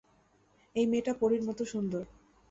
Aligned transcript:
এই 0.75 0.85
মেয়েটা 0.85 1.13
পরীর 1.13 1.41
মতো 1.43 1.63
সুন্দর। 1.65 2.03